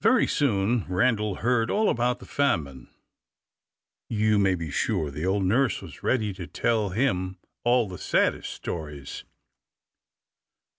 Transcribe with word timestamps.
Very 0.00 0.26
soon 0.26 0.86
Randal 0.88 1.34
heard 1.44 1.70
all 1.70 1.90
about 1.90 2.20
the 2.20 2.24
famine; 2.24 2.88
you 4.08 4.38
may 4.38 4.54
be 4.54 4.70
sure 4.70 5.10
the 5.10 5.26
old 5.26 5.44
nurse 5.44 5.82
was 5.82 6.02
ready 6.02 6.32
to 6.32 6.46
tell 6.46 6.88
him 6.88 7.36
all 7.62 7.86
the 7.86 7.98
saddest 7.98 8.50
stories. 8.54 9.24